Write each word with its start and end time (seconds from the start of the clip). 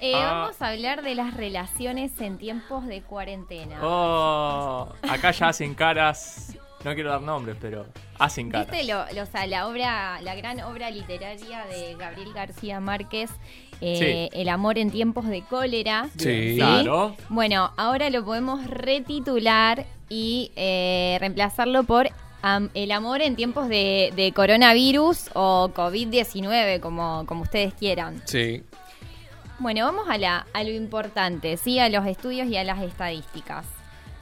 Eh, 0.00 0.12
Ah. 0.14 0.42
Vamos 0.44 0.62
a 0.62 0.68
hablar 0.68 1.02
de 1.02 1.14
las 1.14 1.34
relaciones 1.34 2.18
en 2.20 2.38
tiempos 2.38 2.86
de 2.86 3.02
cuarentena. 3.02 3.78
Oh, 3.82 4.88
acá 5.02 5.30
ya 5.32 5.48
hacen 5.48 5.74
caras. 5.74 6.56
No 6.84 6.94
quiero 6.94 7.10
dar 7.10 7.20
nombres, 7.20 7.56
pero 7.60 7.84
hacen 8.18 8.50
caras. 8.50 8.70
¿Viste 8.70 8.86
lo, 8.90 9.04
lo- 9.14 9.24
o 9.24 9.26
sea, 9.26 9.46
la 9.46 9.68
obra, 9.68 10.18
la 10.22 10.34
gran 10.34 10.60
obra 10.60 10.90
literaria 10.90 11.66
de 11.66 11.94
Gabriel 11.96 12.32
García 12.32 12.80
Márquez, 12.80 13.30
eh, 13.82 14.30
El 14.32 14.48
amor 14.48 14.78
en 14.78 14.90
tiempos 14.90 15.26
de 15.26 15.42
cólera? 15.42 16.08
Sí. 16.16 16.54
Claro. 16.56 17.16
Bueno, 17.28 17.72
ahora 17.76 18.08
lo 18.08 18.24
podemos 18.24 18.66
retitular 18.66 19.84
y 20.08 20.52
eh, 20.56 21.18
reemplazarlo 21.20 21.82
por 21.84 22.08
El 22.72 22.92
amor 22.92 23.20
en 23.20 23.36
tiempos 23.36 23.68
de, 23.68 24.12
de 24.16 24.32
coronavirus 24.32 25.28
o 25.34 25.70
COVID-19, 25.74 26.80
como, 26.80 27.24
como 27.26 27.42
ustedes 27.42 27.74
quieran. 27.74 28.22
Sí. 28.24 28.62
Bueno, 29.60 29.84
vamos 29.84 30.06
a, 30.08 30.64
lo 30.64 30.70
importante, 30.70 31.58
¿sí? 31.58 31.78
a 31.78 31.90
los 31.90 32.06
estudios 32.06 32.48
y 32.48 32.56
a 32.56 32.64
las 32.64 32.80
estadísticas. 32.80 33.66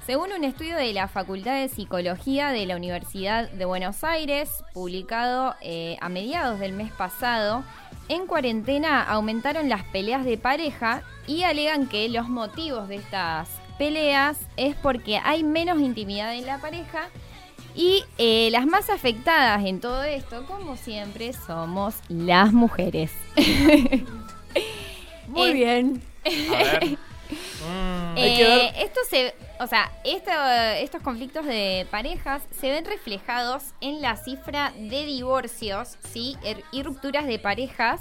Según 0.04 0.32
un 0.32 0.42
estudio 0.42 0.74
de 0.76 0.92
la 0.92 1.06
Facultad 1.06 1.60
de 1.60 1.68
Psicología 1.68 2.48
de 2.50 2.66
la 2.66 2.74
Universidad 2.74 3.48
de 3.48 3.64
Buenos 3.64 4.02
Aires, 4.02 4.64
publicado 4.74 5.54
eh, 5.60 5.96
a 6.00 6.08
mediados 6.08 6.58
del 6.58 6.72
mes 6.72 6.90
pasado, 6.90 7.62
en 8.08 8.27
cuarentena 8.27 9.00
aumentaron 9.04 9.68
las 9.68 9.84
peleas 9.84 10.24
de 10.24 10.38
pareja 10.38 11.04
y 11.28 11.44
alegan 11.44 11.86
que 11.86 12.08
los 12.08 12.28
motivos 12.28 12.88
de 12.88 12.96
estas 12.96 13.48
peleas 13.78 14.41
es 14.56 14.74
porque 14.74 15.18
hay 15.22 15.44
menos 15.44 15.80
intimidad 15.80 16.34
en 16.34 16.46
la 16.46 16.58
pareja 16.58 17.10
y 17.77 18.02
eh, 18.18 18.48
las 18.50 18.66
más 18.66 18.91
afectadas 18.91 19.64
en 19.64 19.80
todo 19.80 20.02
esto, 20.02 20.44
como 20.46 20.77
siempre, 20.77 21.32
somos 21.32 21.94
las 22.08 22.52
mujeres. 22.52 23.12
Muy 25.28 25.50
Eh, 25.50 25.52
bien. 25.52 26.02
A 26.24 26.62
ver. 26.62 26.98
Mm, 27.30 28.16
Hay 28.16 28.36
que 28.36 28.42
Eh, 28.42 28.73
ver- 28.73 28.84
esto 28.86 29.00
se, 29.10 29.34
o 29.60 29.66
sea, 29.66 29.92
esto- 30.02 30.30
estos 30.78 31.02
conflictos 31.02 31.44
de 31.44 31.86
parejas 31.91 32.42
se 32.58 32.70
ven 32.70 32.86
reflejados 32.86 33.64
en 33.83 34.00
la 34.00 34.17
cifra 34.17 34.72
de 34.78 35.05
divorcios, 35.05 35.98
sí, 36.11 36.36
Er- 36.42 36.62
y 36.72 36.83
rupturas 36.83 37.27
de 37.27 37.39
parejas 37.39 38.00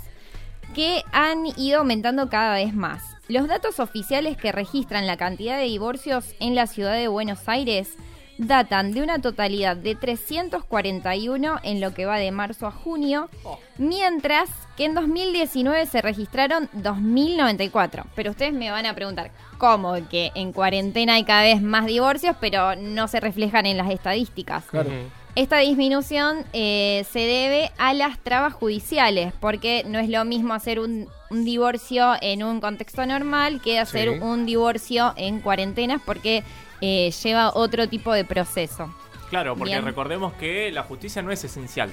que 0.74 1.04
han 1.12 1.46
ido 1.58 1.80
aumentando 1.80 2.30
cada 2.30 2.54
vez 2.54 2.74
más. 2.74 3.04
Los 3.28 3.50
datos 3.50 3.82
oficiales 3.82 4.38
que 4.38 4.54
registran 4.54 5.06
la 5.08 5.18
cantidad 5.18 5.58
de 5.58 5.66
divorcios 5.66 6.34
en 6.40 6.56
la 6.56 6.66
ciudad 6.68 6.94
de 6.94 7.10
Buenos 7.10 7.50
Aires 7.50 7.96
datan 8.38 8.92
de 8.92 9.02
una 9.02 9.20
totalidad 9.20 9.76
de 9.76 9.96
341 9.96 11.60
en 11.64 11.82
lo 11.82 11.94
que 11.94 12.06
va 12.06 12.18
de 12.18 12.32
marzo 12.32 12.68
a 12.68 12.72
junio, 12.72 13.30
mientras 13.78 14.50
que 14.76 14.86
en 14.86 14.94
2019 14.94 15.86
se 15.88 16.02
registraron 16.02 16.70
2094. 16.74 18.06
Pero 18.16 18.32
ustedes 18.32 18.54
me 18.54 18.70
van 18.70 18.86
a 18.86 18.94
preguntar, 18.94 19.32
¿cómo 19.58 19.96
que 20.10 20.32
en 20.36 20.54
cuarentena 20.54 21.16
hay 21.16 21.24
cada 21.24 21.44
vez 21.44 21.62
más 21.62 21.86
divorcios, 21.86 22.36
pero 22.40 22.76
no 22.76 23.08
se 23.08 23.20
reflejan 23.20 23.66
en 23.66 23.78
las 23.78 23.90
estadísticas? 23.90 24.66
Claro. 24.66 24.92
Esta 25.38 25.60
disminución 25.60 26.46
eh, 26.52 27.06
se 27.12 27.20
debe 27.20 27.72
a 27.78 27.94
las 27.94 28.18
trabas 28.18 28.54
judiciales, 28.54 29.34
porque 29.40 29.84
no 29.86 30.00
es 30.00 30.10
lo 30.10 30.26
mismo 30.26 30.56
hacer 30.56 30.80
un, 30.80 31.08
un 31.30 31.46
divorcio 31.46 32.14
en 32.22 32.42
un 32.44 32.60
contexto 32.60 33.06
normal 33.06 33.62
que 33.62 33.78
hacer 33.78 34.14
Sí. 34.14 34.20
un 34.20 34.48
divorcio 34.48 35.14
en 35.16 35.40
cuarentenas, 35.42 36.02
porque 36.04 36.44
eh, 36.82 37.12
lleva 37.24 37.52
otro 37.54 37.88
tipo 37.88 38.12
de 38.14 38.26
proceso. 38.26 38.92
Claro, 39.30 39.56
porque 39.56 39.74
Bien. 39.74 39.86
recordemos 39.86 40.34
que 40.34 40.72
la 40.72 40.82
justicia 40.82 41.22
no 41.22 41.32
es 41.32 41.44
esencial 41.44 41.92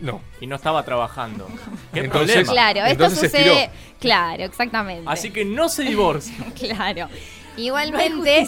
No. 0.00 0.22
y 0.40 0.46
no 0.46 0.56
estaba 0.56 0.82
trabajando. 0.82 1.46
¿Qué 1.92 2.00
Entonces- 2.00 2.44
problema? 2.46 2.52
Claro, 2.52 2.78
esto 2.80 2.92
Entonces 3.04 3.30
sucede. 3.30 3.64
estiró. 3.64 3.72
Claro, 4.00 4.44
exactamente. 4.44 5.04
Así 5.06 5.30
que 5.30 5.44
no 5.44 5.68
se 5.68 5.82
divorcie. 5.82 6.34
Claro. 6.58 7.08
Igualmente. 7.56 8.46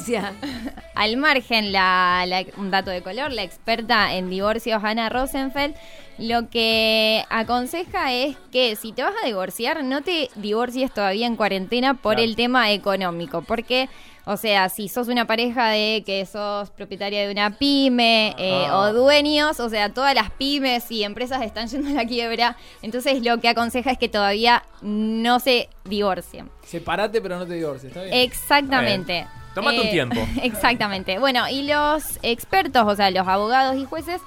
Al 0.94 1.16
margen, 1.16 1.72
la, 1.72 2.24
la- 2.26 2.44
un 2.56 2.70
dato 2.70 2.90
de 2.90 3.02
color, 3.02 3.32
la 3.32 3.42
experta 3.42 4.14
en 4.14 4.28
divorcios, 4.30 4.82
Ana 4.84 5.08
Rosenfeld, 5.08 5.74
lo 6.18 6.50
que 6.50 7.24
aconseja 7.30 8.12
es 8.12 8.36
que 8.50 8.74
si 8.76 8.92
te 8.92 9.02
vas 9.02 9.14
a 9.22 9.26
divorciar, 9.26 9.84
no 9.84 10.02
te 10.02 10.28
divorcies 10.34 10.92
todavía 10.92 11.26
en 11.26 11.36
cuarentena 11.36 11.94
por 11.94 12.14
Claro. 12.16 12.28
el 12.28 12.36
tema 12.36 12.72
económico, 12.72 13.42
porque, 13.42 13.88
o 14.30 14.36
sea, 14.36 14.68
si 14.68 14.88
sos 14.88 15.08
una 15.08 15.26
pareja 15.26 15.70
de 15.70 16.02
que 16.04 16.26
sos 16.26 16.68
propietaria 16.68 17.26
de 17.26 17.32
una 17.32 17.56
pyme 17.56 18.34
eh, 18.36 18.66
Ajá. 18.66 18.78
o 18.78 18.92
dueños, 18.92 19.58
o 19.58 19.70
sea, 19.70 19.88
todas 19.94 20.14
las 20.14 20.30
pymes 20.30 20.90
y 20.90 21.02
empresas 21.02 21.40
están 21.40 21.66
yendo 21.68 21.88
a 21.88 21.92
la 21.92 22.04
quiebra, 22.04 22.54
entonces 22.82 23.24
lo 23.24 23.40
que 23.40 23.48
aconseja 23.48 23.90
es 23.90 23.96
que 23.96 24.10
todavía 24.10 24.64
no 24.82 25.40
se 25.40 25.70
divorcien. 25.86 26.50
Separate, 26.62 27.22
pero 27.22 27.38
no 27.38 27.46
te 27.46 27.54
divorcies, 27.54 27.84
¿está 27.84 28.02
bien? 28.02 28.14
Exactamente. 28.14 29.26
Tómate 29.54 29.80
un 29.80 29.90
tiempo. 29.90 30.20
Exactamente. 30.42 31.18
Bueno, 31.18 31.48
y 31.48 31.62
los 31.62 32.18
expertos, 32.22 32.84
o 32.86 32.94
sea, 32.94 33.10
los 33.10 33.26
abogados 33.26 33.76
y 33.76 33.86
jueces, 33.86 34.20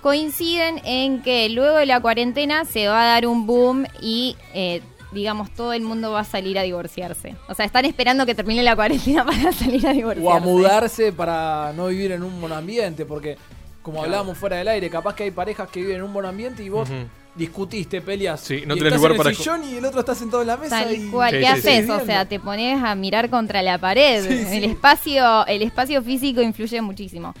coinciden 0.00 0.82
en 0.84 1.22
que 1.22 1.48
luego 1.48 1.76
de 1.76 1.86
la 1.86 2.00
cuarentena 2.00 2.64
se 2.64 2.88
va 2.88 3.02
a 3.02 3.06
dar 3.06 3.26
un 3.28 3.46
boom 3.46 3.86
y, 4.02 4.36
eh, 4.52 4.82
digamos, 5.14 5.50
todo 5.54 5.72
el 5.72 5.82
mundo 5.82 6.10
va 6.12 6.20
a 6.20 6.24
salir 6.24 6.58
a 6.58 6.62
divorciarse. 6.62 7.36
O 7.48 7.54
sea, 7.54 7.64
están 7.64 7.84
esperando 7.84 8.26
que 8.26 8.34
termine 8.34 8.62
la 8.62 8.74
cuarentena 8.76 9.24
para 9.26 9.52
salir 9.52 9.86
a 9.86 9.92
divorciarse. 9.92 10.28
O 10.28 10.32
a 10.32 10.40
mudarse 10.40 11.12
para 11.12 11.72
no 11.74 11.86
vivir 11.86 12.12
en 12.12 12.22
un 12.22 12.38
monoambiente, 12.40 13.06
porque 13.06 13.38
como 13.82 14.02
hablábamos 14.02 14.36
fuera 14.38 14.56
del 14.56 14.68
aire, 14.68 14.90
capaz 14.90 15.14
que 15.14 15.24
hay 15.24 15.30
parejas 15.30 15.68
que 15.70 15.80
viven 15.80 15.96
en 15.96 16.02
un 16.02 16.12
monoambiente 16.12 16.62
y 16.64 16.70
vos 16.70 16.88
Ujú. 16.88 17.00
discutiste, 17.34 18.00
peleas. 18.00 18.40
Sí, 18.40 18.62
no 18.66 18.74
y 18.74 18.78
tenés 18.78 18.94
estás 18.94 18.96
lugar 18.96 19.10
en 19.12 19.16
para 19.18 19.30
el 19.30 19.36
esco- 19.36 19.38
sillón 19.38 19.64
y 19.64 19.76
el 19.76 19.84
otro 19.84 20.00
está 20.00 20.14
sentado 20.14 20.40
en 20.42 20.48
la 20.48 20.56
mesa 20.56 20.82
Tal 20.82 20.94
y 20.94 21.10
cual, 21.10 21.30
Sí, 21.30 21.36
¿qué 21.38 21.42
sí, 21.44 21.52
haces? 21.52 21.84
sí. 21.86 21.90
O 21.90 22.04
sea, 22.06 22.24
te 22.26 22.40
pones 22.40 22.82
a 22.82 22.94
mirar 22.94 23.28
contra 23.28 23.62
la 23.62 23.76
pared. 23.78 24.24
Sí, 24.26 24.44
sí. 24.46 24.56
El 24.56 24.64
espacio, 24.64 25.46
el 25.46 25.60
espacio 25.62 26.02
físico 26.02 26.40
influye 26.40 26.80
muchísimo. 26.80 27.34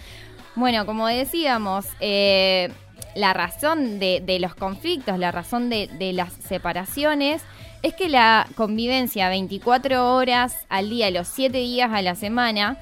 Bueno, 0.54 0.84
como 0.86 1.06
decíamos, 1.08 1.86
eh, 2.00 2.70
la 3.16 3.32
razón 3.32 3.98
de, 3.98 4.22
de 4.24 4.38
los 4.38 4.54
conflictos, 4.54 5.18
la 5.18 5.32
razón 5.32 5.70
de, 5.70 5.88
de 5.98 6.12
las 6.12 6.32
separaciones, 6.46 7.42
es 7.84 7.92
que 7.92 8.08
la 8.08 8.48
convivencia 8.54 9.28
24 9.28 10.14
horas 10.16 10.56
al 10.70 10.88
día, 10.88 11.10
los 11.10 11.28
7 11.28 11.58
días 11.58 11.90
a 11.92 12.00
la 12.00 12.14
semana, 12.14 12.78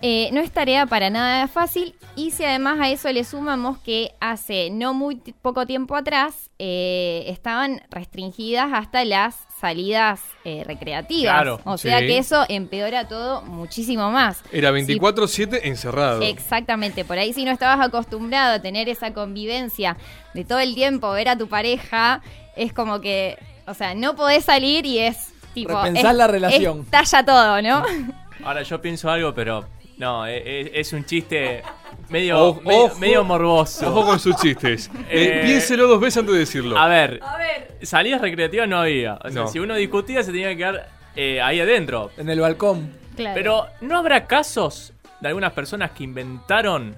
eh, 0.00 0.30
no 0.32 0.40
es 0.40 0.50
tarea 0.52 0.86
para 0.86 1.10
nada 1.10 1.48
fácil 1.48 1.94
y 2.16 2.30
si 2.30 2.44
además 2.44 2.78
a 2.80 2.88
eso 2.88 3.12
le 3.12 3.24
sumamos 3.24 3.76
que 3.78 4.12
hace 4.20 4.70
no 4.70 4.94
muy 4.94 5.16
poco 5.42 5.66
tiempo 5.66 5.96
atrás 5.96 6.50
eh, 6.58 7.24
estaban 7.26 7.82
restringidas 7.90 8.70
hasta 8.72 9.04
las 9.04 9.34
salidas 9.60 10.22
eh, 10.44 10.62
recreativas. 10.64 11.34
Claro, 11.34 11.60
o 11.64 11.76
sea 11.76 11.98
sí. 11.98 12.06
que 12.06 12.16
eso 12.18 12.46
empeora 12.48 13.06
todo 13.06 13.42
muchísimo 13.42 14.10
más. 14.10 14.42
Era 14.50 14.72
Si- 14.80 14.98
24-7 14.98 15.60
encerrado. 15.64 16.22
Exactamente, 16.22 17.04
por 17.04 17.18
ahí 17.18 17.34
si 17.34 17.44
no 17.44 17.50
estabas 17.50 17.86
acostumbrado 17.86 18.54
a 18.54 18.62
tener 18.62 18.88
esa 18.88 19.12
convivencia 19.12 19.98
de 20.32 20.44
todo 20.44 20.60
el 20.60 20.74
tiempo 20.74 21.10
ver 21.10 21.28
a 21.28 21.36
tu 21.36 21.48
pareja, 21.48 22.22
es 22.58 22.72
como 22.72 23.00
que, 23.00 23.36
o 23.68 23.74
sea, 23.74 23.94
no 23.94 24.16
podés 24.16 24.44
salir 24.44 24.84
y 24.86 24.98
es 24.98 25.32
tipo... 25.54 25.76
Repensás 25.76 26.12
es- 26.12 26.16
la 26.16 26.26
relación. 26.26 26.80
Estalla 26.80 27.24
todo, 27.24 27.62
¿no? 27.62 27.84
Ahora 28.44 28.62
yo 28.62 28.80
pienso 28.80 29.10
algo, 29.10 29.34
pero 29.34 29.64
no, 29.96 30.26
e- 30.26 30.36
e- 30.38 30.80
es, 30.80 30.92
un 30.92 31.04
chiste 31.04 31.62
medio, 32.08 32.38
Ojo, 32.40 32.60
medio, 32.62 32.84
ojo. 32.84 32.98
medio 32.98 33.24
morboso. 33.24 33.88
Ojo 33.90 34.06
con 34.06 34.20
sus 34.20 34.36
chistes. 34.36 34.90
Eh, 35.10 35.40
Eh, 35.40 35.42
piénselo 35.46 35.86
dos 35.88 36.00
veces 36.00 36.18
antes 36.18 36.32
de 36.34 36.40
decirlo. 36.40 36.78
A 36.78 36.86
ver, 36.86 37.20
A 37.22 37.36
ver. 37.36 37.76
salidas 37.82 38.20
recreativas 38.20 38.68
no 38.68 38.78
había. 38.78 39.14
O 39.24 39.30
sea, 39.30 39.42
No. 39.42 39.48
si 39.48 39.58
uno 39.58 39.74
discutía 39.74 40.22
se 40.22 40.30
tenía 40.32 40.48
que 40.50 40.56
quedar 40.58 40.88
eh, 41.16 41.40
ahí 41.42 41.60
adentro. 41.60 42.10
en 42.16 42.28
el 42.30 42.40
balcón. 42.40 42.92
Claro. 43.16 43.34
Pero 43.34 43.66
¿no 43.80 43.98
habrá 43.98 44.26
casos 44.28 44.92
de 45.20 45.26
algunas 45.28 45.52
personas 45.52 45.90
que 45.90 46.04
inventaron 46.04 46.94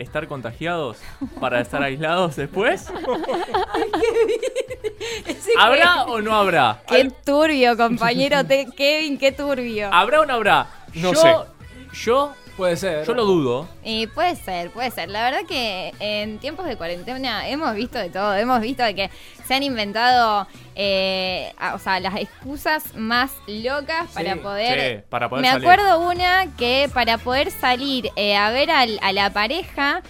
estar 0.00 0.26
contagiados 0.26 0.96
para 1.40 1.60
estar 1.60 1.82
aislados 1.82 2.36
después? 2.36 2.86
¿Habrá 5.58 6.04
o 6.04 6.20
no 6.20 6.34
habrá? 6.34 6.82
Qué 6.88 7.10
turbio, 7.24 7.76
compañero 7.76 8.44
Te- 8.44 8.66
Kevin, 8.76 9.18
qué 9.18 9.32
turbio. 9.32 9.92
¿Habrá 9.92 10.22
o 10.22 10.26
no 10.26 10.34
habrá? 10.34 10.66
No 10.94 11.12
yo, 11.12 11.20
sé. 11.20 11.34
Yo, 11.92 12.32
Puede 12.60 12.76
ser. 12.76 13.06
yo 13.06 13.14
lo 13.14 13.24
dudo. 13.24 13.68
Eh, 13.84 14.06
puede 14.14 14.36
ser, 14.36 14.70
puede 14.70 14.90
ser. 14.90 15.08
La 15.08 15.24
verdad 15.24 15.40
que 15.48 15.94
en 15.98 16.38
tiempos 16.38 16.66
de 16.66 16.76
cuarentena 16.76 17.48
hemos 17.48 17.74
visto 17.74 17.98
de 17.98 18.10
todo. 18.10 18.34
Hemos 18.34 18.60
visto 18.60 18.82
de 18.82 18.94
que 18.94 19.10
se 19.46 19.54
han 19.54 19.62
inventado, 19.62 20.46
eh, 20.74 21.52
o 21.74 21.78
sea, 21.78 21.98
las 22.00 22.16
excusas 22.16 22.94
más 22.94 23.30
locas 23.46 24.08
para 24.12 24.34
Sí, 24.34 24.40
poder... 24.40 24.98
sí, 24.98 25.04
para 25.08 25.28
poder 25.30 25.42
Me 25.42 25.50
salir. 25.50 25.68
acuerdo 25.68 26.00
una 26.00 26.54
que 26.58 26.90
para 26.92 27.16
poder 27.18 27.50
salir 27.50 28.10
eh, 28.16 28.36
a 28.36 28.50
ver 28.50 28.70
al- 28.70 28.98
a 29.02 29.12
la 29.12 29.30
pareja 29.30 30.02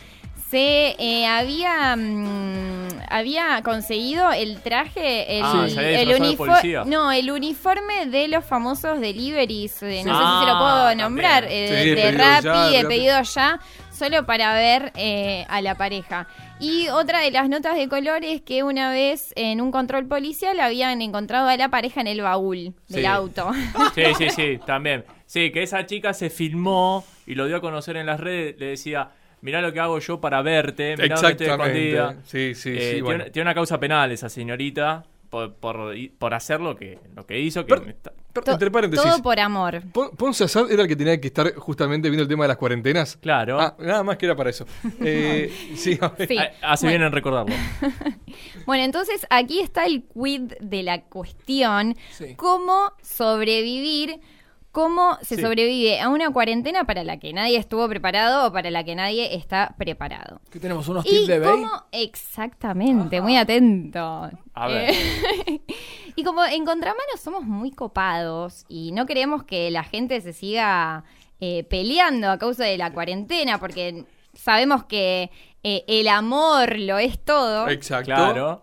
se 0.50 0.96
eh, 0.98 1.26
había 1.26 1.94
mm, 1.96 2.88
había 3.08 3.60
conseguido 3.62 4.30
el 4.32 4.60
traje, 4.62 5.38
el, 5.38 5.42
Ah, 5.44 5.66
se 5.68 5.78
había 5.78 6.00
el 6.00 6.08
disfrazado 6.08 6.14
de 6.14 6.20
uniforme, 6.28 6.52
policía. 6.54 6.84
no, 6.86 7.12
el 7.12 7.30
uniforme 7.30 8.06
de 8.06 8.28
los 8.28 8.44
famosos 8.44 9.00
deliveries, 9.00 9.82
eh, 9.82 10.02
no 10.04 10.12
Sí. 10.12 10.24
sé 10.24 10.32
si 10.32 10.38
se 10.40 10.46
lo 10.46 10.52
Ah, 10.54 10.58
puedo 10.58 10.84
también. 10.88 10.98
nombrar, 10.98 11.44
eh, 11.48 11.66
Sí, 11.68 11.74
de, 11.74 11.94
de 11.94 11.94
de 11.94 12.02
pedido 12.12 12.18
Rappi, 12.18 12.44
ya, 12.44 12.70
de 12.70 12.82
Rappi. 12.82 12.94
pedido 12.94 13.22
ya, 13.22 13.60
solo 13.92 14.26
para 14.26 14.54
ver 14.54 14.92
eh, 14.96 15.44
a 15.48 15.60
la 15.60 15.76
pareja. 15.76 16.26
Y 16.58 16.88
otra 16.88 17.20
de 17.20 17.30
las 17.30 17.48
notas 17.48 17.76
de 17.76 17.88
color 17.88 18.24
es 18.24 18.42
que 18.42 18.62
una 18.62 18.90
vez 18.90 19.32
en 19.36 19.60
un 19.60 19.70
control 19.72 20.06
policial 20.06 20.58
habían 20.60 21.00
encontrado 21.00 21.48
a 21.48 21.56
la 21.56 21.68
pareja 21.68 22.00
en 22.00 22.06
el 22.06 22.20
baúl 22.22 22.74
del 22.88 23.00
Sí. 23.02 23.06
auto. 23.06 23.50
Sí, 23.94 24.02
sí, 24.18 24.30
sí, 24.30 24.58
también. 24.66 25.04
Sí, 25.26 25.50
que 25.52 25.62
esa 25.62 25.86
chica 25.86 26.12
se 26.12 26.28
filmó 26.28 27.04
y 27.26 27.34
lo 27.34 27.46
dio 27.46 27.56
a 27.56 27.60
conocer 27.60 27.96
en 27.96 28.06
las 28.06 28.18
redes. 28.20 28.56
Le 28.58 28.66
decía, 28.66 29.10
mirá 29.42 29.60
lo 29.62 29.72
que 29.72 29.80
hago 29.80 29.98
yo 29.98 30.20
para 30.20 30.42
verte, 30.42 30.96
mirá 30.96 31.14
dónde 31.16 31.30
estoy 31.32 31.46
Exactamente. 31.46 31.88
escondida. 31.92 32.22
Sí, 32.24 32.54
sí, 32.54 32.70
Eh, 32.70 32.74
sí. 32.74 32.80
tiene, 32.88 33.02
bueno. 33.02 33.24
tiene 33.32 33.42
una 33.46 33.54
causa 33.54 33.78
penal 33.80 34.12
esa 34.12 34.28
señorita 34.28 35.04
por, 35.30 35.54
por, 35.54 35.94
por 36.18 36.34
hacer 36.34 36.60
lo 36.60 36.74
que, 36.76 36.98
lo 37.14 37.24
que 37.26 37.38
hizo. 37.38 37.64
Que 37.64 37.74
Pero- 37.74 37.84
me 37.86 37.90
está- 37.92 38.12
Pero, 38.32 38.44
To- 38.44 38.52
entre 38.52 38.70
paréntesis, 38.70 39.04
Todo 39.10 39.22
por 39.24 39.40
amor. 39.40 39.82
Pon- 39.92 40.10
Ponce 40.16 40.44
Assad 40.44 40.70
era 40.70 40.82
el 40.82 40.88
que 40.88 40.94
tenía 40.94 41.20
que 41.20 41.26
estar 41.26 41.52
justamente 41.56 42.08
viendo 42.08 42.22
el 42.22 42.28
tema 42.28 42.44
de 42.44 42.48
las 42.48 42.56
cuarentenas. 42.58 43.16
Claro. 43.16 43.60
Ah, 43.60 43.74
nada 43.80 44.04
más 44.04 44.18
que 44.18 44.26
era 44.26 44.36
para 44.36 44.50
eso. 44.50 44.66
Eh, 45.00 45.50
sí. 45.74 45.98
Sí. 45.98 45.98
Ah, 46.00 46.12
Hace 46.62 46.86
Bueno. 46.86 46.98
bien 46.98 47.02
en 47.08 47.12
recordarlo. 47.12 47.54
Bueno, 48.66 48.84
entonces 48.84 49.26
aquí 49.30 49.60
está 49.60 49.84
el 49.84 50.04
quid 50.04 50.52
de 50.60 50.82
la 50.84 51.02
cuestión. 51.02 51.96
Sí. 52.12 52.34
¿Cómo 52.36 52.92
sobrevivir? 53.02 54.20
¿Cómo 54.72 55.18
se 55.22 55.34
Sí. 55.36 55.42
sobrevive 55.42 56.00
a 56.00 56.08
una 56.08 56.30
cuarentena 56.30 56.84
para 56.84 57.02
la 57.02 57.18
que 57.18 57.32
nadie 57.32 57.56
estuvo 57.58 57.88
preparado 57.88 58.46
o 58.46 58.52
para 58.52 58.70
la 58.70 58.84
que 58.84 58.94
nadie 58.94 59.34
está 59.34 59.74
preparado? 59.76 60.40
¿Qué 60.50 60.60
tenemos? 60.60 60.86
¿Unos 60.86 61.04
¿Y 61.06 61.10
tips 61.10 61.26
de 61.26 61.38
Bey? 61.40 61.50
cómo? 61.50 61.70
Exactamente, 61.90 63.20
muy 63.20 63.36
atento. 63.36 64.30
A 64.54 64.68
ver. 64.68 64.90
Eh, 64.90 65.60
y 66.16 66.22
como 66.22 66.44
en 66.44 66.64
Contramano 66.64 67.02
somos 67.20 67.42
muy 67.44 67.72
copados 67.72 68.64
y 68.68 68.92
no 68.92 69.06
queremos 69.06 69.42
que 69.42 69.70
la 69.70 69.82
gente 69.82 70.20
se 70.20 70.32
siga 70.32 71.02
eh, 71.40 71.64
peleando 71.64 72.30
a 72.30 72.38
causa 72.38 72.64
de 72.64 72.78
la 72.78 72.92
cuarentena, 72.92 73.58
porque 73.58 74.04
sabemos 74.34 74.84
que 74.84 75.30
eh, 75.64 75.84
el 75.88 76.06
amor 76.08 76.78
lo 76.78 76.98
es 76.98 77.18
todo. 77.24 77.68
Exacto. 77.68 78.06
Claro. 78.14 78.62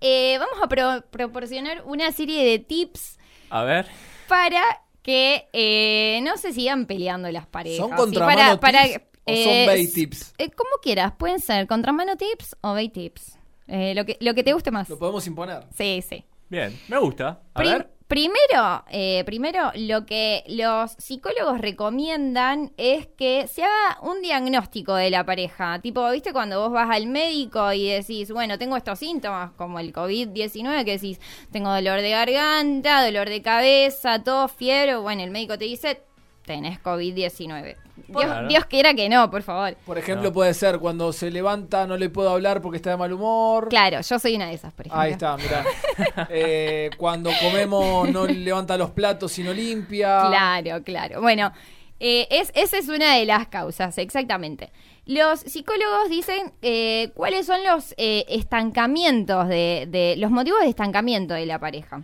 Eh, 0.00 0.36
vamos 0.38 0.58
a 0.62 0.68
pro- 0.68 1.04
proporcionar 1.10 1.82
una 1.86 2.12
serie 2.12 2.44
de 2.44 2.58
tips 2.58 3.18
A 3.48 3.62
ver. 3.64 3.86
para 4.28 4.60
que 5.06 5.48
eh, 5.52 6.20
no 6.24 6.36
se 6.36 6.52
sigan 6.52 6.86
peleando 6.86 7.30
las 7.30 7.46
parejas. 7.46 7.78
¿Son 7.78 7.90
¿sí? 7.90 7.96
contramano 7.96 8.58
tips 8.58 9.00
o 9.24 9.30
son 9.36 9.52
eh, 9.52 9.72
s- 9.74 9.92
tips? 9.94 10.34
eh, 10.38 10.50
como 10.50 10.70
quieras, 10.82 11.12
pueden 11.16 11.38
ser 11.38 11.68
contramano 11.68 12.16
tips 12.16 12.56
o 12.60 12.72
Bay 12.72 12.88
tips. 12.88 13.38
Eh, 13.68 13.94
lo, 13.94 14.04
que, 14.04 14.16
lo 14.20 14.34
que 14.34 14.42
te 14.42 14.52
guste 14.52 14.72
más. 14.72 14.88
Lo 14.88 14.98
podemos 14.98 15.24
imponer. 15.28 15.62
Sí, 15.76 16.02
sí. 16.08 16.24
Bien, 16.48 16.76
me 16.88 16.98
gusta. 16.98 17.40
A 17.54 17.58
Prim- 17.60 17.72
ver. 17.72 17.90
Primero, 18.08 18.84
eh, 18.88 19.24
primero, 19.26 19.72
lo 19.74 20.06
que 20.06 20.44
los 20.46 20.92
psicólogos 20.92 21.60
recomiendan 21.60 22.72
es 22.76 23.08
que 23.08 23.48
se 23.48 23.64
haga 23.64 23.98
un 24.00 24.22
diagnóstico 24.22 24.94
de 24.94 25.10
la 25.10 25.26
pareja. 25.26 25.80
Tipo, 25.80 26.08
¿viste 26.12 26.32
cuando 26.32 26.60
vos 26.60 26.70
vas 26.70 26.88
al 26.88 27.08
médico 27.08 27.72
y 27.72 27.88
decís, 27.88 28.30
bueno, 28.30 28.58
tengo 28.58 28.76
estos 28.76 29.00
síntomas, 29.00 29.50
como 29.56 29.80
el 29.80 29.92
COVID-19, 29.92 30.84
que 30.84 30.92
decís, 30.92 31.20
tengo 31.50 31.74
dolor 31.74 32.00
de 32.00 32.10
garganta, 32.10 33.04
dolor 33.04 33.28
de 33.28 33.42
cabeza, 33.42 34.22
tos, 34.22 34.52
fiebre? 34.52 34.94
Bueno, 34.98 35.24
el 35.24 35.32
médico 35.32 35.58
te 35.58 35.64
dice, 35.64 36.00
tenés 36.44 36.80
COVID-19. 36.80 37.85
Dios, 38.08 38.22
Claro. 38.24 38.48
Dios 38.48 38.64
quiera 38.66 38.94
que 38.94 39.08
no, 39.08 39.30
por 39.30 39.42
favor. 39.42 39.76
Por 39.84 39.98
ejemplo, 39.98 40.28
No. 40.28 40.32
puede 40.32 40.54
ser 40.54 40.78
cuando 40.78 41.12
se 41.12 41.30
levanta 41.30 41.86
no 41.86 41.96
le 41.96 42.08
puedo 42.10 42.30
hablar 42.30 42.62
porque 42.62 42.76
está 42.76 42.90
de 42.90 42.96
mal 42.96 43.12
humor. 43.12 43.68
Claro, 43.68 44.00
yo 44.00 44.18
soy 44.18 44.36
una 44.36 44.46
de 44.48 44.54
esas, 44.54 44.72
por 44.72 44.86
ejemplo. 44.86 45.00
Ahí 45.02 45.12
está, 45.12 45.36
mirá. 45.36 45.64
Eh, 46.30 46.90
cuando 46.96 47.30
comemos 47.42 48.08
no 48.10 48.26
levanta 48.26 48.76
los 48.76 48.90
platos 48.90 49.38
y 49.38 49.42
no 49.42 49.52
limpia. 49.52 50.24
Claro, 50.28 50.82
claro. 50.84 51.20
Bueno, 51.20 51.52
eh, 52.00 52.26
es, 52.30 52.52
esa 52.54 52.78
es 52.78 52.88
una 52.88 53.16
de 53.16 53.24
las 53.26 53.48
causas, 53.48 53.96
exactamente. 53.98 54.70
Los 55.06 55.40
psicólogos 55.40 56.08
dicen 56.10 56.52
eh, 56.62 57.10
cuáles 57.14 57.46
son 57.46 57.58
los 57.64 57.94
eh, 57.96 58.24
estancamientos 58.28 59.48
de, 59.48 59.86
de- 59.88 60.16
los 60.18 60.30
motivos 60.30 60.60
de 60.60 60.68
estancamiento 60.68 61.34
de 61.34 61.46
la 61.46 61.58
pareja. 61.58 62.02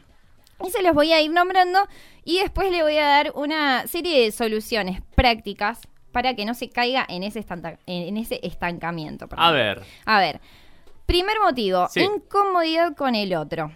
Y 0.64 0.70
se 0.70 0.82
los 0.82 0.94
voy 0.94 1.12
a 1.12 1.20
ir 1.20 1.32
nombrando 1.32 1.80
y 2.24 2.38
después 2.38 2.70
le 2.70 2.82
voy 2.84 2.96
a 2.96 3.04
dar 3.06 3.32
una 3.34 3.86
serie 3.88 4.22
de 4.22 4.30
soluciones 4.30 5.00
prácticas 5.16 5.80
para 6.12 6.34
que 6.34 6.44
no 6.44 6.54
se 6.54 6.68
caiga 6.70 7.04
en 7.08 7.22
ese, 7.22 7.44
en 7.86 8.16
ese 8.16 8.38
estancamiento. 8.42 9.28
perdón. 9.28 9.44
A 9.46 9.50
ver. 9.52 9.82
A 10.04 10.20
ver. 10.20 10.40
Primer 11.06 11.36
motivo, 11.40 11.88
Sí. 11.90 12.00
incomodidad 12.00 12.94
con 12.94 13.14
el 13.14 13.34
otro. 13.34 13.72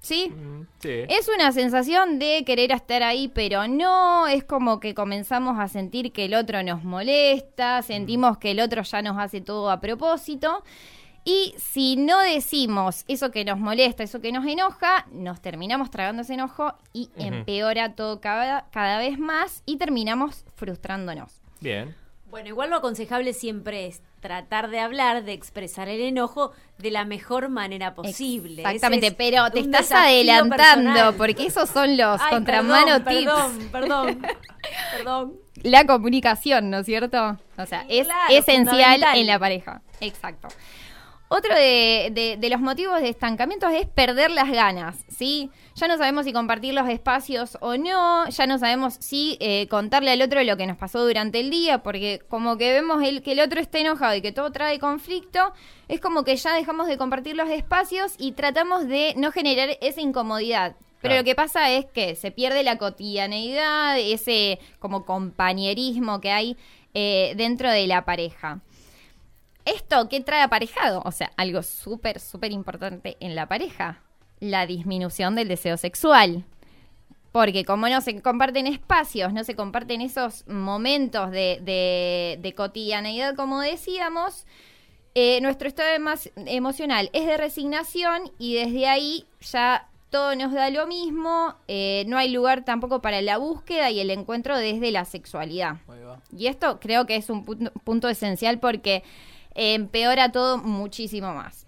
¿Sí? 0.00 0.28
Mm, 0.30 0.66
Sí. 0.78 1.00
Es 1.08 1.28
una 1.28 1.50
sensación 1.50 2.18
de 2.20 2.44
querer 2.46 2.70
estar 2.70 3.02
ahí, 3.02 3.28
pero 3.28 3.66
no. 3.66 4.26
Es 4.28 4.44
como 4.44 4.78
que 4.78 4.94
comenzamos 4.94 5.58
a 5.58 5.66
sentir 5.68 6.12
que 6.12 6.26
el 6.26 6.34
otro 6.34 6.62
nos 6.62 6.84
molesta, 6.84 7.82
sentimos 7.82 8.38
que 8.38 8.52
el 8.52 8.60
otro 8.60 8.82
ya 8.82 9.02
nos 9.02 9.18
hace 9.18 9.40
todo 9.40 9.68
a 9.70 9.80
propósito. 9.80 10.62
Y 11.24 11.54
si 11.58 11.96
no 11.96 12.20
decimos 12.20 13.04
eso 13.08 13.32
que 13.32 13.44
nos 13.44 13.58
molesta, 13.58 14.04
eso 14.04 14.20
que 14.20 14.30
nos 14.30 14.46
enoja, 14.46 15.06
nos 15.10 15.40
terminamos 15.40 15.90
tragando 15.90 16.22
ese 16.22 16.34
enojo 16.34 16.74
y 16.92 17.10
empeora 17.16 17.96
todo 17.96 18.20
cada, 18.20 18.66
cada 18.70 18.98
vez 18.98 19.18
más 19.18 19.64
y 19.66 19.76
terminamos 19.76 20.44
frustrándonos. 20.54 21.42
Bien. 21.60 21.94
Bueno, 22.28 22.48
igual 22.48 22.70
lo 22.70 22.76
aconsejable 22.76 23.32
siempre 23.32 23.86
es 23.86 24.02
tratar 24.20 24.68
de 24.68 24.80
hablar, 24.80 25.24
de 25.24 25.32
expresar 25.32 25.88
el 25.88 26.00
enojo 26.00 26.52
de 26.76 26.90
la 26.90 27.04
mejor 27.04 27.48
manera 27.48 27.94
posible. 27.94 28.62
Exactamente, 28.62 29.06
es 29.08 29.14
pero 29.14 29.48
te 29.50 29.60
estás 29.60 29.90
adelantando 29.92 30.56
personal. 30.56 31.14
porque 31.14 31.46
esos 31.46 31.70
son 31.70 31.96
los 31.96 32.20
Ay, 32.20 32.30
contramano 32.32 33.04
perdón, 33.04 33.58
tips. 33.58 33.68
Perdón, 33.70 34.18
perdón, 34.18 34.22
perdón. 34.96 35.32
la 35.62 35.86
comunicación, 35.86 36.68
¿no 36.68 36.78
es 36.78 36.86
cierto? 36.86 37.38
O 37.56 37.64
sea, 37.66 37.86
es 37.88 38.06
Claro, 38.06 38.34
esencial 38.34 39.04
en 39.14 39.26
la 39.28 39.38
pareja. 39.38 39.80
Exacto. 40.00 40.48
Otro 41.28 41.54
de, 41.56 42.10
de- 42.12 42.36
de 42.38 42.50
los 42.50 42.60
motivos 42.60 43.00
de 43.00 43.08
estancamiento 43.08 43.68
es 43.68 43.86
perder 43.86 44.30
las 44.30 44.48
ganas, 44.50 44.96
¿sí? 45.08 45.50
Ya 45.74 45.88
no 45.88 45.98
sabemos 45.98 46.24
si 46.24 46.32
compartir 46.32 46.72
los 46.72 46.88
espacios 46.88 47.58
o 47.60 47.76
no, 47.76 48.28
ya 48.28 48.46
no 48.46 48.58
sabemos 48.58 48.94
si 49.00 49.36
eh, 49.40 49.66
contarle 49.68 50.12
al 50.12 50.22
otro 50.22 50.42
lo 50.44 50.56
que 50.56 50.66
nos 50.68 50.76
pasó 50.76 51.04
durante 51.04 51.40
el 51.40 51.50
día, 51.50 51.82
porque 51.82 52.20
como 52.28 52.56
que 52.56 52.70
vemos 52.72 53.02
el, 53.02 53.22
que 53.22 53.32
el 53.32 53.40
otro 53.40 53.60
está 53.60 53.78
enojado 53.80 54.14
y 54.14 54.22
que 54.22 54.30
todo 54.30 54.52
trae 54.52 54.78
conflicto, 54.78 55.52
es 55.88 56.00
como 56.00 56.22
que 56.22 56.36
ya 56.36 56.54
dejamos 56.54 56.86
de 56.86 56.96
compartir 56.96 57.34
los 57.34 57.50
espacios 57.50 58.14
y 58.18 58.32
tratamos 58.32 58.86
de 58.86 59.12
no 59.16 59.32
generar 59.32 59.70
esa 59.80 60.00
incomodidad. 60.00 60.76
Pero 61.02 61.12
Claro. 61.12 61.16
lo 61.16 61.24
que 61.24 61.34
pasa 61.34 61.70
es 61.72 61.86
que 61.86 62.14
se 62.16 62.30
pierde 62.30 62.62
la 62.62 62.78
cotidianeidad, 62.78 63.98
ese 63.98 64.58
como 64.78 65.04
compañerismo 65.04 66.20
que 66.20 66.30
hay 66.30 66.56
eh, 66.94 67.34
dentro 67.36 67.70
de 67.70 67.86
la 67.86 68.04
pareja. 68.04 68.60
¿Esto 69.66 70.08
qué 70.08 70.20
trae 70.22 70.40
aparejado? 70.42 71.02
O 71.04 71.12
sea, 71.12 71.30
algo 71.36 71.62
súper, 71.62 72.20
súper 72.20 72.52
importante 72.52 73.16
en 73.20 73.34
la 73.34 73.46
pareja, 73.48 74.00
la 74.40 74.66
disminución 74.66 75.34
del 75.34 75.48
deseo 75.48 75.76
sexual. 75.76 76.44
Porque 77.32 77.66
como 77.66 77.86
no 77.88 78.00
se 78.00 78.22
comparten 78.22 78.66
espacios, 78.66 79.32
no 79.34 79.44
se 79.44 79.54
comparten 79.54 80.00
esos 80.00 80.46
momentos 80.48 81.30
de, 81.30 81.58
de- 81.62 82.38
de 82.40 82.54
cotidianeidad, 82.54 83.34
como 83.34 83.60
decíamos, 83.60 84.46
eh, 85.14 85.40
nuestro 85.42 85.68
estado 85.68 85.88
emo- 85.98 86.30
emocional 86.46 87.10
es 87.12 87.26
de 87.26 87.36
resignación 87.36 88.30
y 88.38 88.54
desde 88.54 88.86
ahí 88.86 89.26
ya 89.40 89.88
todo 90.10 90.34
nos 90.36 90.52
da 90.52 90.70
lo 90.70 90.86
mismo, 90.86 91.56
eh, 91.68 92.04
no 92.06 92.16
hay 92.16 92.30
lugar 92.30 92.64
tampoco 92.64 93.02
para 93.02 93.20
la 93.20 93.36
búsqueda 93.36 93.90
y 93.90 94.00
el 94.00 94.10
encuentro 94.10 94.56
desde 94.56 94.90
la 94.90 95.04
sexualidad. 95.04 95.76
Y 96.34 96.46
esto 96.46 96.78
creo 96.80 97.04
que 97.06 97.16
es 97.16 97.28
un 97.28 97.44
punto, 97.44 97.70
punto 97.84 98.08
esencial 98.08 98.60
porque 98.60 99.02
empeora 99.56 100.30
todo 100.30 100.58
muchísimo 100.58 101.34
más. 101.34 101.66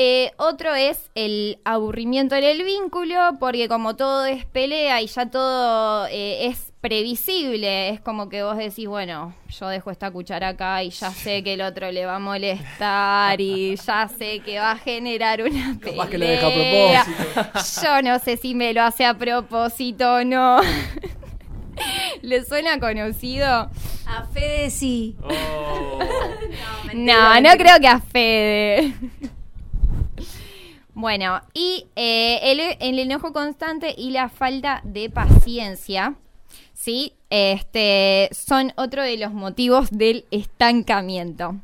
Eh, 0.00 0.30
otro 0.36 0.76
es 0.76 1.10
el 1.16 1.58
aburrimiento 1.64 2.36
en 2.36 2.44
el 2.44 2.62
vínculo, 2.62 3.18
porque 3.40 3.66
como 3.66 3.96
todo 3.96 4.26
es 4.26 4.44
pelea 4.44 5.02
y 5.02 5.08
ya 5.08 5.28
todo 5.28 6.06
eh, 6.06 6.46
es 6.46 6.72
previsible, 6.80 7.88
es 7.88 8.00
como 8.00 8.28
que 8.28 8.44
vos 8.44 8.56
decís, 8.56 8.86
bueno, 8.86 9.34
yo 9.48 9.66
dejo 9.66 9.90
esta 9.90 10.12
cuchara 10.12 10.50
acá 10.50 10.84
y 10.84 10.90
ya 10.90 11.10
sé 11.10 11.42
que 11.42 11.54
el 11.54 11.62
otro 11.62 11.90
le 11.90 12.06
va 12.06 12.14
a 12.14 12.20
molestar 12.20 13.40
y 13.40 13.74
ya 13.74 14.06
sé 14.06 14.38
que 14.38 14.60
va 14.60 14.70
a 14.70 14.76
generar 14.78 15.42
una 15.42 15.76
pelea. 15.80 15.96
Capaz 15.96 16.08
que 16.10 16.18
lo 16.18 16.26
deja 16.26 16.46
a 16.46 17.02
propósito. 17.50 17.82
Yo 17.82 18.02
no 18.02 18.18
sé 18.20 18.36
si 18.36 18.54
me 18.54 18.72
lo 18.72 18.82
hace 18.82 19.04
a 19.04 19.14
propósito 19.14 20.14
o 20.14 20.24
no. 20.24 20.60
¿Le 22.22 22.44
suena 22.44 22.78
conocido? 22.80 23.46
A 24.06 24.24
Fede 24.32 24.70
sí. 24.70 25.16
Oh. 25.22 25.98
No, 26.94 27.38
no 27.40 27.50
creo 27.58 27.78
que 27.80 27.86
a 27.88 28.00
Fede. 28.00 28.94
Bueno, 30.94 31.40
y 31.54 31.86
eh, 31.94 32.40
el, 32.42 32.60
el 32.80 32.98
enojo 32.98 33.32
constante 33.32 33.94
y 33.96 34.10
la 34.10 34.28
falta 34.28 34.80
de 34.84 35.10
paciencia, 35.10 36.14
¿sí? 36.72 37.12
Este, 37.30 38.28
son 38.32 38.72
otro 38.76 39.02
de 39.02 39.16
los 39.18 39.32
motivos 39.32 39.90
del 39.90 40.24
estancamiento. 40.30 41.56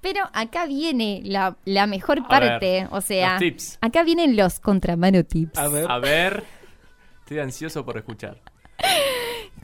Pero 0.00 0.20
acá 0.34 0.66
viene 0.66 1.20
la, 1.24 1.56
la 1.64 1.86
mejor 1.88 2.20
A 2.20 2.28
parte, 2.28 2.66
ver, 2.82 2.88
o 2.92 3.00
sea, 3.00 3.32
los 3.32 3.40
tips. 3.40 3.78
acá 3.80 4.04
vienen 4.04 4.36
los 4.36 4.60
contramano 4.60 5.24
tips. 5.24 5.58
A 5.58 5.68
ver. 5.68 5.90
A 5.90 5.98
ver. 5.98 6.44
Estoy 7.20 7.40
ansioso 7.40 7.84
por 7.84 7.96
escuchar. 7.96 8.40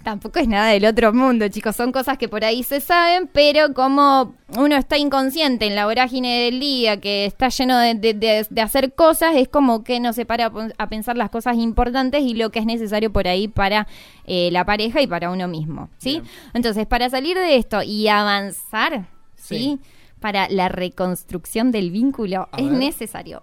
Tampoco 0.02 0.40
es 0.40 0.48
nada 0.48 0.68
del 0.70 0.84
otro 0.84 1.12
mundo, 1.12 1.46
chicos. 1.48 1.76
Son 1.76 1.92
cosas 1.92 2.18
que 2.18 2.28
por 2.28 2.44
ahí 2.44 2.64
se 2.64 2.80
saben, 2.80 3.28
pero 3.32 3.72
como 3.72 4.34
uno 4.56 4.76
está 4.76 4.98
inconsciente 4.98 5.66
en 5.66 5.76
la 5.76 5.86
vorágine 5.86 6.44
del 6.44 6.58
día, 6.58 7.00
que 7.00 7.24
está 7.24 7.48
lleno 7.50 7.78
de, 7.78 7.94
de, 7.94 8.46
de, 8.48 8.60
hacer 8.60 8.94
cosas, 8.94 9.36
es 9.36 9.48
como 9.48 9.84
que 9.84 10.00
no 10.00 10.12
se 10.12 10.26
para 10.26 10.50
a 10.76 10.88
pensar 10.88 11.16
las 11.16 11.30
cosas 11.30 11.56
importantes 11.56 12.22
y 12.22 12.34
lo 12.34 12.50
que 12.50 12.58
es 12.58 12.66
necesario 12.66 13.12
por 13.12 13.28
ahí 13.28 13.46
para 13.46 13.86
eh, 14.24 14.50
la 14.50 14.64
pareja 14.64 15.00
y 15.00 15.06
para 15.06 15.30
uno 15.30 15.46
mismo, 15.46 15.88
¿sí? 15.98 16.20
Entonces, 16.52 16.86
para 16.86 17.08
salir 17.08 17.36
de 17.36 17.56
esto 17.56 17.82
y 17.82 18.08
avanzar, 18.08 19.06
¿sí? 19.36 19.78
Para 20.18 20.48
la 20.48 20.68
reconstrucción 20.68 21.70
del 21.70 21.92
vínculo, 21.92 22.48
es 22.56 22.70
necesario. 22.70 23.42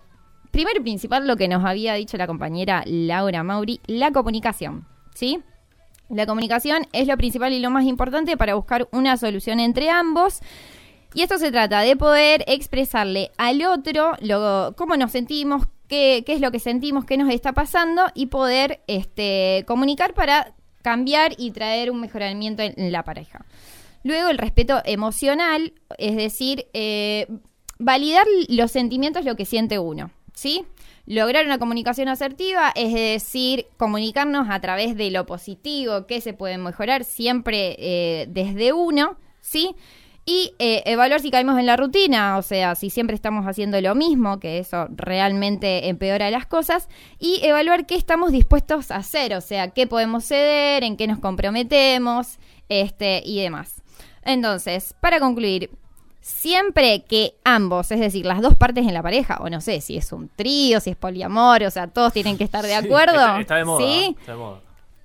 Primero 0.51 0.79
y 0.79 0.83
principal, 0.83 1.25
lo 1.25 1.37
que 1.37 1.47
nos 1.47 1.63
había 1.63 1.93
dicho 1.93 2.17
la 2.17 2.27
compañera 2.27 2.83
Laura 2.85 3.43
Mauri, 3.43 3.79
la 3.87 4.11
comunicación, 4.11 4.85
¿sí? 5.13 5.41
La 6.09 6.25
comunicación 6.25 6.87
es 6.91 7.07
lo 7.07 7.15
principal 7.17 7.53
y 7.53 7.59
lo 7.59 7.69
más 7.69 7.85
importante 7.85 8.35
para 8.35 8.55
buscar 8.55 8.87
una 8.91 9.15
solución 9.17 9.59
entre 9.59 9.89
ambos. 9.89 10.39
Y 11.13 11.21
esto 11.21 11.37
se 11.37 11.51
trata 11.51 11.81
de 11.81 11.95
poder 11.95 12.43
expresarle 12.47 13.31
al 13.37 13.61
otro 13.63 14.13
lo, 14.21 14.73
cómo 14.75 14.95
nos 14.97 15.11
sentimos, 15.11 15.65
qué, 15.87 16.23
qué, 16.25 16.33
es 16.33 16.41
lo 16.41 16.51
que 16.51 16.59
sentimos, 16.59 17.05
qué 17.05 17.17
nos 17.17 17.31
está 17.31 17.53
pasando 17.53 18.03
y 18.13 18.27
poder 18.27 18.81
este, 18.87 19.63
comunicar 19.67 20.13
para 20.13 20.53
cambiar 20.81 21.33
y 21.37 21.51
traer 21.51 21.91
un 21.91 21.99
mejoramiento 21.99 22.63
en, 22.63 22.91
la 22.91 23.03
pareja. 23.03 23.45
Luego 24.03 24.29
el 24.29 24.37
respeto 24.37 24.81
emocional, 24.85 25.73
es 25.97 26.15
decir, 26.15 26.67
eh, 26.73 27.27
validar 27.77 28.25
los 28.47 28.71
sentimientos, 28.71 29.25
lo 29.25 29.35
que 29.35 29.45
siente 29.45 29.77
uno, 29.77 30.11
¿sí? 30.33 30.65
Lograr 31.09 31.43
una 31.43 31.57
comunicación 31.57 32.07
asertiva, 32.07 32.71
es 32.75 32.93
decir, 32.93 33.65
comunicarnos 33.77 34.47
a 34.47 34.59
través 34.61 34.95
de 34.95 35.09
lo 35.09 35.25
positivo, 35.25 36.05
que 36.05 36.21
se 36.21 36.33
puede 36.33 36.59
mejorar 36.59 37.03
siempre 37.03 37.75
eh, 37.79 38.27
desde 38.29 38.73
uno, 38.73 39.17
¿sí? 39.41 39.75
Y 40.23 40.53
eh, 40.59 40.83
evaluar 40.85 41.19
si 41.19 41.31
caemos 41.31 41.57
en 41.57 41.65
la 41.65 41.77
rutina, 41.77 42.37
o 42.37 42.43
sea, 42.43 42.75
si 42.75 42.91
siempre 42.91 43.15
estamos 43.15 43.47
haciendo 43.47 43.81
lo 43.81 43.95
mismo, 43.95 44.39
que 44.39 44.59
eso 44.59 44.87
realmente 44.91 45.89
empeora 45.89 46.29
las 46.29 46.45
cosas, 46.45 46.87
y 47.17 47.39
evaluar 47.41 47.87
qué 47.87 47.95
estamos 47.95 48.31
dispuestos 48.31 48.91
a 48.91 48.97
hacer, 48.97 49.33
o 49.33 49.41
sea, 49.41 49.69
qué 49.69 49.87
podemos 49.87 50.25
ceder, 50.25 50.83
en 50.83 50.95
qué 50.95 51.07
nos 51.07 51.17
comprometemos, 51.17 52.37
este, 52.69 53.23
y 53.25 53.41
demás. 53.41 53.81
Entonces, 54.21 54.93
para 55.01 55.19
concluir, 55.19 55.71
siempre 56.21 57.03
que 57.07 57.35
ambos, 57.43 57.91
es 57.91 57.99
decir, 57.99 58.25
las 58.25 58.41
dos 58.41 58.55
partes 58.55 58.87
en 58.87 58.93
la 58.93 59.01
pareja, 59.01 59.37
o 59.41 59.49
no 59.49 59.61
sé 59.61 59.81
si 59.81 59.97
es 59.97 60.11
un 60.11 60.29
trío, 60.29 60.79
si 60.79 60.91
es 60.91 60.95
poliamor, 60.95 61.63
o 61.63 61.71
sea, 61.71 61.87
todos 61.87 62.13
tienen 62.13 62.37
que 62.37 62.43
estar 62.43 62.65
de 62.65 62.75
acuerdo. 62.75 63.37
está, 63.37 63.55
de 63.55 63.65
moda, 63.65 63.79
¿sí? 63.79 64.15
está 64.19 64.31
de 64.33 64.37
moda. 64.37 64.61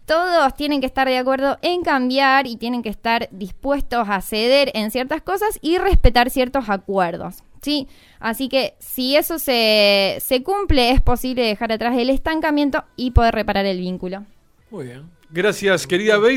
Todos 0.06 0.54
tienen 0.54 0.80
que 0.80 0.86
estar 0.86 1.08
de 1.08 1.16
acuerdo 1.16 1.58
en 1.62 1.82
cambiar 1.82 2.46
y 2.46 2.56
tienen 2.56 2.82
que 2.82 2.90
estar 2.90 3.28
dispuestos 3.30 4.06
a 4.08 4.20
ceder 4.20 4.70
en 4.74 4.90
ciertas 4.90 5.22
cosas 5.22 5.58
y 5.62 5.78
respetar 5.78 6.28
ciertos 6.28 6.68
acuerdos. 6.68 7.42
¿sí? 7.64 7.88
Así 8.20 8.48
que 8.48 8.74
si 8.78 9.16
eso 9.16 9.38
se, 9.38 10.18
se 10.20 10.42
cumple, 10.42 10.90
es 10.90 11.00
posible 11.00 11.42
dejar 11.42 11.72
atrás 11.72 11.96
el 11.96 12.10
estancamiento 12.10 12.84
y 12.96 13.12
poder 13.12 13.34
reparar 13.34 13.64
el 13.64 13.78
vínculo. 13.78 14.24
Muy 14.70 14.84
bien. 14.86 15.10
Gracias, 15.30 15.86
querida 15.86 16.18
Bey. 16.18 16.36